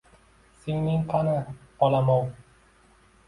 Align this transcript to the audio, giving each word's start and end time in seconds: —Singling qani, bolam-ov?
—Singling 0.61 1.03
qani, 1.11 1.35
bolam-ov? 1.83 2.25